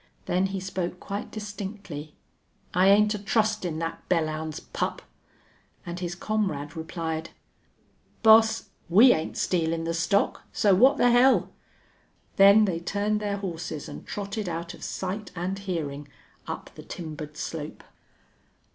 Then 0.25 0.47
he 0.47 0.59
spoke 0.59 0.99
quite 0.99 1.29
distinctly, 1.29 2.15
"I 2.73 2.87
ain't 2.89 3.13
a 3.13 3.19
trustin' 3.19 3.77
thet 3.79 3.99
Belllounds 4.09 4.59
pup!" 4.73 5.03
and 5.85 5.99
his 5.99 6.15
comrade 6.15 6.75
replied, 6.75 7.29
"Boss, 8.23 8.69
we 8.89 9.13
ain't 9.13 9.37
stealin' 9.37 9.83
the 9.83 9.93
stock, 9.93 10.41
so 10.51 10.73
what 10.73 10.97
th' 10.97 11.01
hell!" 11.11 11.51
Then 12.37 12.65
they 12.65 12.79
turned 12.79 13.19
their 13.19 13.37
horses 13.37 13.87
and 13.87 14.03
trotted 14.03 14.49
out 14.49 14.73
of 14.73 14.83
sight 14.83 15.29
and 15.35 15.59
hearing 15.59 16.07
up 16.47 16.71
the 16.73 16.81
timbered 16.81 17.37
slope. 17.37 17.83